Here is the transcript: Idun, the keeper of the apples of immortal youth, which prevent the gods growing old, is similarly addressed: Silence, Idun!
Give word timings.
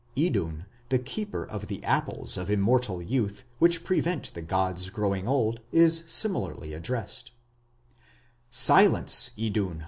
Idun, 0.17 0.65
the 0.89 0.97
keeper 0.97 1.45
of 1.45 1.67
the 1.67 1.83
apples 1.83 2.35
of 2.35 2.49
immortal 2.49 3.03
youth, 3.03 3.43
which 3.59 3.83
prevent 3.83 4.33
the 4.33 4.41
gods 4.41 4.89
growing 4.89 5.27
old, 5.27 5.59
is 5.71 6.03
similarly 6.07 6.73
addressed: 6.73 7.29
Silence, 8.49 9.29
Idun! 9.37 9.79